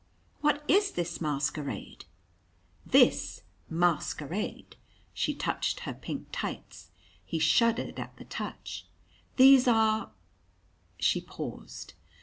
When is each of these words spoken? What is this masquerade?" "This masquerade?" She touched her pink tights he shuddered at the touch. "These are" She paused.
What 0.39 0.63
is 0.67 0.93
this 0.93 1.21
masquerade?" 1.21 2.05
"This 2.83 3.43
masquerade?" 3.69 4.75
She 5.13 5.35
touched 5.35 5.81
her 5.81 5.93
pink 5.93 6.29
tights 6.31 6.89
he 7.23 7.37
shuddered 7.37 7.99
at 7.99 8.17
the 8.17 8.25
touch. 8.25 8.87
"These 9.35 9.67
are" 9.67 10.09
She 10.97 11.21
paused. 11.21 11.93